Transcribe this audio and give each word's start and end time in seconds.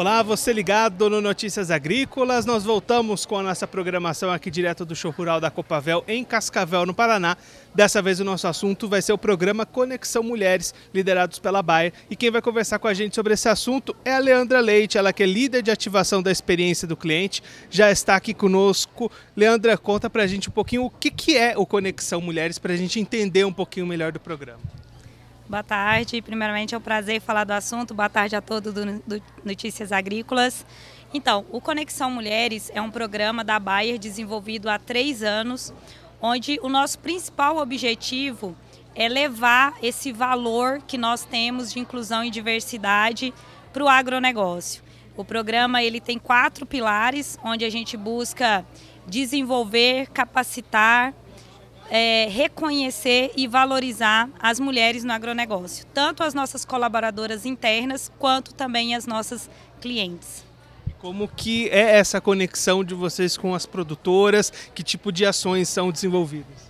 Olá, 0.00 0.22
você 0.22 0.50
ligado 0.50 1.10
no 1.10 1.20
Notícias 1.20 1.70
Agrícolas. 1.70 2.46
Nós 2.46 2.64
voltamos 2.64 3.26
com 3.26 3.36
a 3.36 3.42
nossa 3.42 3.66
programação 3.66 4.32
aqui 4.32 4.50
direto 4.50 4.82
do 4.82 4.96
Show 4.96 5.10
Rural 5.10 5.42
da 5.42 5.50
Copavel 5.50 6.02
em 6.08 6.24
Cascavel, 6.24 6.86
no 6.86 6.94
Paraná. 6.94 7.36
Dessa 7.74 8.00
vez 8.00 8.18
o 8.18 8.24
nosso 8.24 8.48
assunto 8.48 8.88
vai 8.88 9.02
ser 9.02 9.12
o 9.12 9.18
programa 9.18 9.66
Conexão 9.66 10.22
Mulheres, 10.22 10.72
liderados 10.94 11.38
pela 11.38 11.62
Bayer. 11.62 11.92
E 12.08 12.16
quem 12.16 12.30
vai 12.30 12.40
conversar 12.40 12.78
com 12.78 12.88
a 12.88 12.94
gente 12.94 13.14
sobre 13.14 13.34
esse 13.34 13.46
assunto 13.46 13.94
é 14.02 14.14
a 14.14 14.18
Leandra 14.18 14.60
Leite, 14.60 14.96
ela 14.96 15.12
que 15.12 15.22
é 15.22 15.26
líder 15.26 15.60
de 15.60 15.70
ativação 15.70 16.22
da 16.22 16.32
experiência 16.32 16.88
do 16.88 16.96
cliente, 16.96 17.42
já 17.68 17.90
está 17.90 18.16
aqui 18.16 18.32
conosco. 18.32 19.12
Leandra, 19.36 19.76
conta 19.76 20.08
pra 20.08 20.26
gente 20.26 20.48
um 20.48 20.52
pouquinho 20.52 20.86
o 20.86 20.90
que, 20.90 21.10
que 21.10 21.36
é 21.36 21.58
o 21.58 21.66
Conexão 21.66 22.22
Mulheres, 22.22 22.58
para 22.58 22.72
a 22.72 22.76
gente 22.76 22.98
entender 22.98 23.44
um 23.44 23.52
pouquinho 23.52 23.86
melhor 23.86 24.12
do 24.12 24.18
programa. 24.18 24.79
Boa 25.50 25.64
tarde. 25.64 26.22
Primeiramente 26.22 26.76
é 26.76 26.78
um 26.78 26.80
prazer 26.80 27.20
falar 27.20 27.42
do 27.42 27.50
assunto. 27.50 27.92
Boa 27.92 28.08
tarde 28.08 28.36
a 28.36 28.40
todos 28.40 28.72
do, 28.72 29.20
Notícias 29.44 29.90
Agrícolas. 29.90 30.64
Então, 31.12 31.44
o 31.50 31.60
Conexão 31.60 32.08
Mulheres 32.08 32.70
é 32.72 32.80
um 32.80 32.88
programa 32.88 33.42
da 33.42 33.58
Bayer 33.58 33.98
desenvolvido 33.98 34.70
há 34.70 34.78
três 34.78 35.24
anos, 35.24 35.74
onde 36.22 36.60
o 36.62 36.68
nosso 36.68 37.00
principal 37.00 37.56
objetivo 37.56 38.56
é 38.94 39.08
levar 39.08 39.74
esse 39.82 40.12
valor 40.12 40.80
que 40.86 40.96
nós 40.96 41.24
temos 41.24 41.72
de 41.72 41.80
inclusão 41.80 42.22
e 42.22 42.30
diversidade 42.30 43.34
para 43.72 43.82
o 43.82 43.88
agronegócio. 43.88 44.84
O 45.16 45.24
programa 45.24 45.82
ele 45.82 46.00
tem 46.00 46.16
quatro 46.16 46.64
pilares, 46.64 47.36
onde 47.42 47.64
a 47.64 47.70
gente 47.70 47.96
busca 47.96 48.64
desenvolver, 49.04 50.10
capacitar, 50.10 51.12
é, 51.90 52.28
reconhecer 52.30 53.32
e 53.36 53.48
valorizar 53.48 54.30
as 54.38 54.60
mulheres 54.60 55.02
no 55.02 55.12
agronegócio, 55.12 55.84
tanto 55.92 56.22
as 56.22 56.32
nossas 56.32 56.64
colaboradoras 56.64 57.44
internas 57.44 58.10
quanto 58.18 58.54
também 58.54 58.94
as 58.94 59.06
nossas 59.06 59.50
clientes. 59.80 60.44
Como 61.00 61.26
que 61.26 61.68
é 61.70 61.98
essa 61.98 62.20
conexão 62.20 62.84
de 62.84 62.94
vocês 62.94 63.36
com 63.36 63.54
as 63.54 63.66
produtoras? 63.66 64.52
Que 64.74 64.82
tipo 64.82 65.10
de 65.10 65.26
ações 65.26 65.68
são 65.68 65.90
desenvolvidas? 65.90 66.69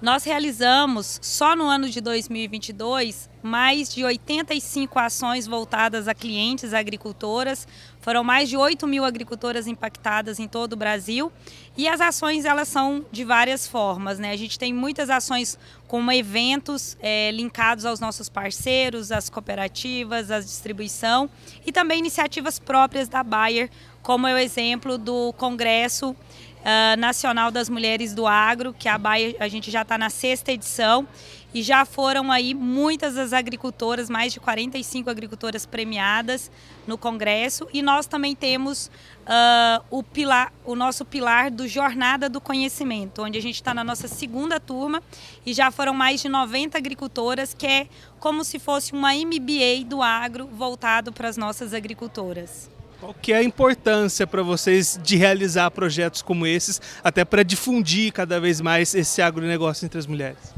Nós 0.00 0.22
realizamos, 0.22 1.18
só 1.20 1.56
no 1.56 1.64
ano 1.64 1.90
de 1.90 2.00
2022, 2.00 3.28
mais 3.42 3.92
de 3.92 4.04
85 4.04 4.96
ações 4.96 5.44
voltadas 5.44 6.06
a 6.06 6.14
clientes 6.14 6.72
agricultoras. 6.72 7.66
Foram 8.00 8.22
mais 8.22 8.48
de 8.48 8.56
8 8.56 8.86
mil 8.86 9.04
agricultoras 9.04 9.66
impactadas 9.66 10.38
em 10.38 10.46
todo 10.46 10.74
o 10.74 10.76
Brasil. 10.76 11.32
E 11.76 11.88
as 11.88 12.00
ações, 12.00 12.44
elas 12.44 12.68
são 12.68 13.04
de 13.10 13.24
várias 13.24 13.66
formas. 13.66 14.20
Né? 14.20 14.30
A 14.30 14.36
gente 14.36 14.56
tem 14.56 14.72
muitas 14.72 15.10
ações 15.10 15.58
como 15.88 16.12
eventos 16.12 16.96
é, 17.00 17.32
linkados 17.32 17.84
aos 17.84 17.98
nossos 17.98 18.28
parceiros, 18.28 19.10
às 19.10 19.28
cooperativas, 19.28 20.30
à 20.30 20.38
distribuição. 20.38 21.28
E 21.66 21.72
também 21.72 21.98
iniciativas 21.98 22.60
próprias 22.60 23.08
da 23.08 23.24
Bayer, 23.24 23.68
como 24.00 24.28
é 24.28 24.34
o 24.34 24.38
exemplo 24.38 24.96
do 24.96 25.32
Congresso 25.32 26.14
uh, 26.60 26.98
Nacional 26.98 27.50
das 27.50 27.68
Mulheres 27.68 28.14
do 28.14 28.26
Agro, 28.26 28.72
que 28.72 28.88
a 28.88 28.98
Baia, 28.98 29.34
a 29.38 29.48
gente 29.48 29.70
já 29.70 29.82
está 29.82 29.96
na 29.96 30.10
sexta 30.10 30.52
edição 30.52 31.06
e 31.52 31.62
já 31.62 31.84
foram 31.84 32.30
aí 32.30 32.52
muitas 32.52 33.14
das 33.14 33.32
agricultoras, 33.32 34.10
mais 34.10 34.32
de 34.32 34.40
45 34.40 35.08
agricultoras 35.08 35.64
premiadas 35.64 36.50
no 36.86 36.98
Congresso 36.98 37.66
e 37.72 37.80
nós 37.80 38.06
também 38.06 38.34
temos 38.34 38.90
uh, 39.24 39.84
o, 39.90 40.02
pilar, 40.02 40.52
o 40.64 40.74
nosso 40.74 41.04
pilar 41.04 41.50
do 41.50 41.66
Jornada 41.66 42.28
do 42.28 42.40
Conhecimento, 42.40 43.22
onde 43.22 43.38
a 43.38 43.42
gente 43.42 43.54
está 43.54 43.72
na 43.72 43.82
nossa 43.82 44.08
segunda 44.08 44.60
turma 44.60 45.02
e 45.46 45.54
já 45.54 45.70
foram 45.70 45.94
mais 45.94 46.20
de 46.20 46.28
90 46.28 46.76
agricultoras, 46.76 47.54
que 47.54 47.66
é 47.66 47.88
como 48.20 48.44
se 48.44 48.58
fosse 48.58 48.92
uma 48.92 49.14
MBA 49.14 49.84
do 49.86 50.02
agro 50.02 50.46
voltado 50.48 51.12
para 51.12 51.28
as 51.28 51.36
nossas 51.36 51.72
agricultoras. 51.72 52.70
Qual 53.00 53.14
que 53.14 53.32
é 53.32 53.36
a 53.36 53.42
importância 53.44 54.26
para 54.26 54.42
vocês 54.42 54.98
de 55.02 55.16
realizar 55.16 55.70
projetos 55.70 56.20
como 56.20 56.44
esses, 56.46 56.80
até 57.02 57.24
para 57.24 57.44
difundir 57.44 58.12
cada 58.12 58.40
vez 58.40 58.60
mais 58.60 58.92
esse 58.92 59.22
agronegócio 59.22 59.86
entre 59.86 60.00
as 60.00 60.06
mulheres? 60.06 60.52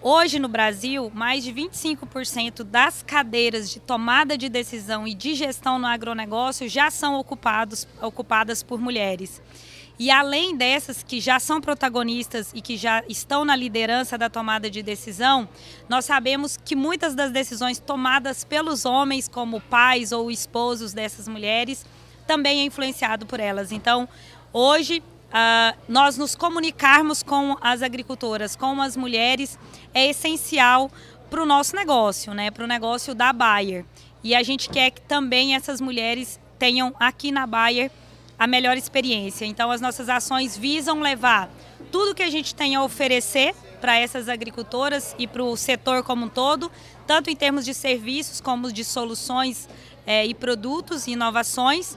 Hoje 0.00 0.38
no 0.38 0.48
Brasil, 0.48 1.12
mais 1.14 1.44
de 1.44 1.52
25% 1.52 2.64
das 2.64 3.02
cadeiras 3.02 3.70
de 3.70 3.80
tomada 3.80 4.36
de 4.36 4.48
decisão 4.48 5.06
e 5.06 5.14
de 5.14 5.34
gestão 5.34 5.78
no 5.78 5.86
agronegócio 5.86 6.68
já 6.68 6.90
são 6.90 7.20
ocupados, 7.20 7.86
ocupadas 8.00 8.62
por 8.62 8.80
mulheres. 8.80 9.40
E 10.02 10.10
além 10.10 10.56
dessas 10.56 11.00
que 11.00 11.20
já 11.20 11.38
são 11.38 11.60
protagonistas 11.60 12.50
e 12.52 12.60
que 12.60 12.76
já 12.76 13.04
estão 13.08 13.44
na 13.44 13.54
liderança 13.54 14.18
da 14.18 14.28
tomada 14.28 14.68
de 14.68 14.82
decisão, 14.82 15.48
nós 15.88 16.04
sabemos 16.04 16.56
que 16.56 16.74
muitas 16.74 17.14
das 17.14 17.30
decisões 17.30 17.78
tomadas 17.78 18.42
pelos 18.42 18.84
homens, 18.84 19.28
como 19.28 19.60
pais 19.60 20.10
ou 20.10 20.28
esposos 20.28 20.92
dessas 20.92 21.28
mulheres, 21.28 21.86
também 22.26 22.62
é 22.62 22.64
influenciado 22.64 23.26
por 23.26 23.38
elas. 23.38 23.70
Então, 23.70 24.08
hoje, 24.52 24.98
uh, 24.98 25.78
nós 25.88 26.18
nos 26.18 26.34
comunicarmos 26.34 27.22
com 27.22 27.56
as 27.60 27.80
agricultoras, 27.80 28.56
com 28.56 28.82
as 28.82 28.96
mulheres, 28.96 29.56
é 29.94 30.10
essencial 30.10 30.90
para 31.30 31.40
o 31.40 31.46
nosso 31.46 31.76
negócio, 31.76 32.34
né? 32.34 32.50
para 32.50 32.64
o 32.64 32.66
negócio 32.66 33.14
da 33.14 33.32
Bayer. 33.32 33.84
E 34.24 34.34
a 34.34 34.42
gente 34.42 34.68
quer 34.68 34.90
que 34.90 35.02
também 35.02 35.54
essas 35.54 35.80
mulheres 35.80 36.40
tenham 36.58 36.92
aqui 36.98 37.30
na 37.30 37.46
Bayer 37.46 37.88
a 38.42 38.46
melhor 38.48 38.76
experiência. 38.76 39.44
Então, 39.44 39.70
as 39.70 39.80
nossas 39.80 40.08
ações 40.08 40.56
visam 40.58 40.98
levar 40.98 41.48
tudo 41.92 42.12
que 42.12 42.24
a 42.24 42.28
gente 42.28 42.56
tem 42.56 42.74
a 42.74 42.82
oferecer 42.82 43.54
para 43.80 43.96
essas 43.96 44.28
agricultoras 44.28 45.14
e 45.16 45.28
para 45.28 45.44
o 45.44 45.56
setor 45.56 46.02
como 46.02 46.24
um 46.24 46.28
todo, 46.28 46.68
tanto 47.06 47.30
em 47.30 47.36
termos 47.36 47.64
de 47.64 47.72
serviços 47.72 48.40
como 48.40 48.72
de 48.72 48.82
soluções 48.82 49.68
é, 50.04 50.26
e 50.26 50.34
produtos 50.34 51.06
inovações, 51.06 51.96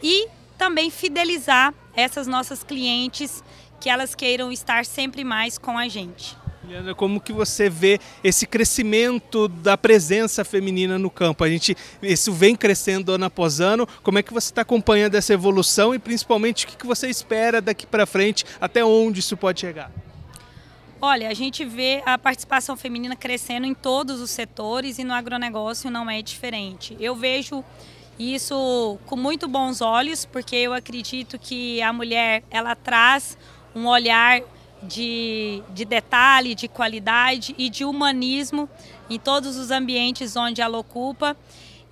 e 0.00 0.28
também 0.56 0.90
fidelizar 0.90 1.74
essas 1.96 2.28
nossas 2.28 2.62
clientes 2.62 3.42
que 3.80 3.90
elas 3.90 4.14
queiram 4.14 4.52
estar 4.52 4.84
sempre 4.84 5.24
mais 5.24 5.58
com 5.58 5.76
a 5.76 5.88
gente. 5.88 6.36
Leandra, 6.68 6.94
como 6.94 7.20
que 7.20 7.32
você 7.32 7.70
vê 7.70 7.98
esse 8.22 8.46
crescimento 8.46 9.48
da 9.48 9.78
presença 9.78 10.44
feminina 10.44 10.98
no 10.98 11.10
campo? 11.10 11.42
A 11.42 11.48
gente, 11.48 11.74
isso 12.02 12.32
vem 12.32 12.54
crescendo 12.54 13.12
ano 13.12 13.24
após 13.24 13.60
ano. 13.60 13.88
Como 14.02 14.18
é 14.18 14.22
que 14.22 14.32
você 14.32 14.50
está 14.50 14.60
acompanhando 14.60 15.14
essa 15.14 15.32
evolução 15.32 15.94
e 15.94 15.98
principalmente 15.98 16.66
o 16.66 16.68
que 16.68 16.86
você 16.86 17.08
espera 17.08 17.62
daqui 17.62 17.86
para 17.86 18.04
frente, 18.04 18.44
até 18.60 18.84
onde 18.84 19.20
isso 19.20 19.36
pode 19.36 19.60
chegar? 19.60 19.90
Olha, 21.00 21.30
a 21.30 21.34
gente 21.34 21.64
vê 21.64 22.02
a 22.04 22.18
participação 22.18 22.76
feminina 22.76 23.16
crescendo 23.16 23.66
em 23.66 23.72
todos 23.72 24.20
os 24.20 24.30
setores 24.30 24.98
e 24.98 25.04
no 25.04 25.14
agronegócio 25.14 25.90
não 25.90 26.10
é 26.10 26.20
diferente. 26.20 26.94
Eu 27.00 27.16
vejo 27.16 27.64
isso 28.18 28.98
com 29.06 29.16
muito 29.16 29.48
bons 29.48 29.80
olhos, 29.80 30.26
porque 30.26 30.56
eu 30.56 30.74
acredito 30.74 31.38
que 31.38 31.80
a 31.80 31.90
mulher 31.90 32.42
ela 32.50 32.76
traz 32.76 33.38
um 33.74 33.86
olhar 33.86 34.42
de, 34.82 35.62
de 35.70 35.84
detalhe, 35.84 36.54
de 36.54 36.68
qualidade 36.68 37.54
e 37.58 37.68
de 37.68 37.84
humanismo 37.84 38.68
em 39.08 39.18
todos 39.18 39.56
os 39.56 39.70
ambientes 39.70 40.36
onde 40.36 40.60
ela 40.60 40.78
ocupa. 40.78 41.36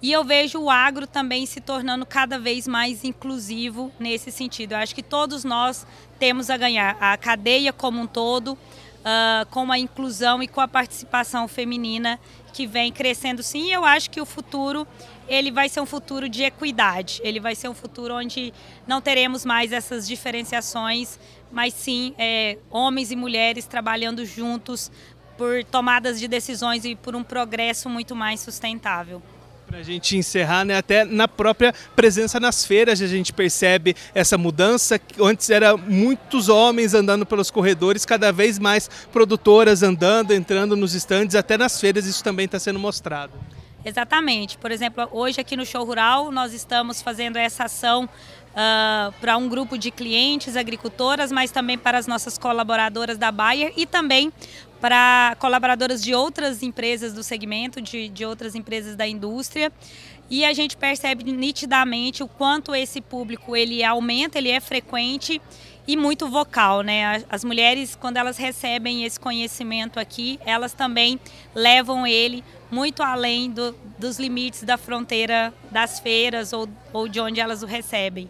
E 0.00 0.12
eu 0.12 0.24
vejo 0.24 0.60
o 0.60 0.70
agro 0.70 1.06
também 1.08 1.44
se 1.44 1.60
tornando 1.60 2.06
cada 2.06 2.38
vez 2.38 2.68
mais 2.68 3.02
inclusivo 3.02 3.90
nesse 3.98 4.30
sentido. 4.30 4.72
Eu 4.72 4.78
acho 4.78 4.94
que 4.94 5.02
todos 5.02 5.42
nós 5.42 5.84
temos 6.20 6.50
a 6.50 6.56
ganhar, 6.56 6.96
a 7.00 7.16
cadeia 7.16 7.72
como 7.72 8.00
um 8.00 8.06
todo, 8.06 8.56
uh, 9.00 9.46
com 9.50 9.70
a 9.70 9.78
inclusão 9.78 10.42
e 10.42 10.48
com 10.48 10.60
a 10.60 10.68
participação 10.68 11.46
feminina 11.48 12.18
que 12.52 12.66
vem 12.66 12.92
crescendo 12.92 13.42
sim. 13.42 13.72
Eu 13.72 13.84
acho 13.84 14.10
que 14.10 14.20
o 14.20 14.26
futuro 14.26 14.86
ele 15.28 15.50
vai 15.50 15.68
ser 15.68 15.80
um 15.80 15.86
futuro 15.86 16.28
de 16.28 16.42
equidade. 16.42 17.20
Ele 17.22 17.38
vai 17.38 17.54
ser 17.54 17.68
um 17.68 17.74
futuro 17.74 18.14
onde 18.14 18.52
não 18.86 19.00
teremos 19.00 19.44
mais 19.44 19.72
essas 19.72 20.06
diferenciações, 20.06 21.18
mas 21.52 21.74
sim 21.74 22.14
é, 22.18 22.58
homens 22.70 23.10
e 23.10 23.16
mulheres 23.16 23.66
trabalhando 23.66 24.24
juntos 24.24 24.90
por 25.36 25.62
tomadas 25.64 26.18
de 26.18 26.26
decisões 26.26 26.84
e 26.84 26.96
por 26.96 27.14
um 27.14 27.22
progresso 27.22 27.88
muito 27.88 28.16
mais 28.16 28.40
sustentável. 28.40 29.22
Para 29.68 29.80
a 29.80 29.82
gente 29.82 30.16
encerrar, 30.16 30.64
né, 30.64 30.78
até 30.78 31.04
na 31.04 31.28
própria 31.28 31.74
presença 31.94 32.40
nas 32.40 32.64
feiras 32.64 33.02
a 33.02 33.06
gente 33.06 33.34
percebe 33.34 33.94
essa 34.14 34.38
mudança. 34.38 34.98
Antes 35.20 35.50
era 35.50 35.76
muitos 35.76 36.48
homens 36.48 36.94
andando 36.94 37.26
pelos 37.26 37.50
corredores, 37.50 38.06
cada 38.06 38.32
vez 38.32 38.58
mais 38.58 38.88
produtoras 39.12 39.82
andando, 39.82 40.32
entrando 40.32 40.74
nos 40.74 40.94
estandes, 40.94 41.36
até 41.36 41.58
nas 41.58 41.78
feiras 41.78 42.06
isso 42.06 42.24
também 42.24 42.46
está 42.46 42.58
sendo 42.58 42.78
mostrado. 42.78 43.34
Exatamente. 43.84 44.56
Por 44.56 44.70
exemplo, 44.70 45.06
hoje 45.12 45.38
aqui 45.40 45.54
no 45.54 45.66
Show 45.66 45.84
Rural 45.84 46.32
nós 46.32 46.54
estamos 46.54 47.02
fazendo 47.02 47.36
essa 47.36 47.64
ação 47.64 48.04
uh, 48.04 49.12
para 49.20 49.36
um 49.36 49.48
grupo 49.48 49.78
de 49.78 49.90
clientes, 49.90 50.56
agricultoras, 50.56 51.30
mas 51.30 51.50
também 51.50 51.78
para 51.78 51.98
as 51.98 52.06
nossas 52.06 52.36
colaboradoras 52.36 53.16
da 53.16 53.30
Bayer 53.30 53.72
e 53.76 53.86
também 53.86 54.32
para 54.80 55.36
colaboradoras 55.38 56.02
de 56.02 56.14
outras 56.14 56.62
empresas 56.62 57.12
do 57.12 57.22
segmento, 57.22 57.80
de, 57.80 58.08
de 58.08 58.24
outras 58.24 58.54
empresas 58.54 58.96
da 58.96 59.06
indústria. 59.06 59.72
E 60.30 60.44
a 60.44 60.52
gente 60.52 60.76
percebe 60.76 61.24
nitidamente 61.24 62.22
o 62.22 62.28
quanto 62.28 62.74
esse 62.74 63.00
público 63.00 63.56
ele 63.56 63.82
aumenta, 63.82 64.36
ele 64.38 64.50
é 64.50 64.60
frequente 64.60 65.40
e 65.86 65.96
muito 65.96 66.28
vocal, 66.28 66.82
né? 66.82 67.24
As 67.30 67.42
mulheres, 67.42 67.96
quando 67.96 68.18
elas 68.18 68.36
recebem 68.36 69.04
esse 69.04 69.18
conhecimento 69.18 69.98
aqui, 69.98 70.38
elas 70.44 70.74
também 70.74 71.18
levam 71.54 72.06
ele 72.06 72.44
muito 72.70 73.02
além 73.02 73.50
do, 73.50 73.74
dos 73.98 74.18
limites 74.18 74.64
da 74.64 74.76
fronteira 74.76 75.52
das 75.70 75.98
feiras 75.98 76.52
ou, 76.52 76.68
ou 76.92 77.08
de 77.08 77.18
onde 77.18 77.40
elas 77.40 77.62
o 77.62 77.66
recebem. 77.66 78.28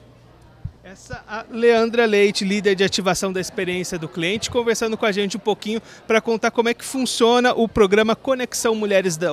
Essa 0.84 1.22
a 1.28 1.44
Leandra 1.50 2.06
Leite, 2.06 2.44
líder 2.44 2.75
de 2.75 2.84
ativação 2.84 3.32
da 3.32 3.40
experiência 3.40 3.98
do 3.98 4.08
cliente, 4.08 4.50
conversando 4.50 4.96
com 4.96 5.04
a 5.04 5.12
gente 5.12 5.36
um 5.36 5.40
pouquinho 5.40 5.82
para 6.06 6.20
contar 6.20 6.50
como 6.50 6.69
é 6.69 6.75
que 6.75 6.84
funciona 6.84 7.52
o 7.52 7.69
programa 7.69 8.14
Conexão 8.14 8.75
Mulheres 8.75 9.16
da, 9.16 9.30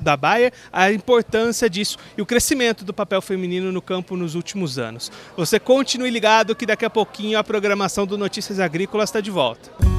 da 0.00 0.16
Baia, 0.16 0.52
a 0.72 0.92
importância 0.92 1.68
disso 1.68 1.96
e 2.16 2.22
o 2.22 2.26
crescimento 2.26 2.84
do 2.84 2.92
papel 2.92 3.22
feminino 3.22 3.72
no 3.72 3.82
campo 3.82 4.16
nos 4.16 4.34
últimos 4.34 4.78
anos. 4.78 5.10
Você 5.36 5.58
continue 5.58 6.10
ligado 6.10 6.54
que 6.54 6.66
daqui 6.66 6.84
a 6.84 6.90
pouquinho 6.90 7.38
a 7.38 7.44
programação 7.44 8.06
do 8.06 8.18
Notícias 8.18 8.60
Agrícolas 8.60 9.08
está 9.08 9.20
de 9.20 9.30
volta. 9.30 9.91